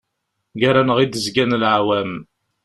Ger-aneɣ 0.59 0.97
i 0.99 1.05
d-zgan 1.07 1.57
leɛwam. 1.61 2.11